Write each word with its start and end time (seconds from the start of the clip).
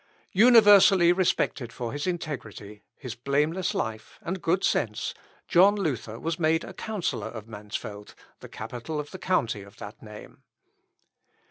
"Universally 0.31 1.13
respected 1.13 1.71
for 1.71 1.93
his 1.93 2.07
integrity, 2.07 2.81
his 2.97 3.13
blameless 3.13 3.75
life, 3.75 4.17
and 4.23 4.41
good 4.41 4.63
sense, 4.63 5.13
John 5.47 5.75
Luther 5.75 6.19
was 6.19 6.39
made 6.39 6.63
a 6.63 6.73
counsellor 6.73 7.27
of 7.27 7.47
Mansfeld, 7.47 8.15
the 8.39 8.49
capital 8.49 8.99
of 8.99 9.11
the 9.11 9.19
county 9.19 9.61
of 9.61 9.77
that 9.77 10.01
name. 10.01 10.41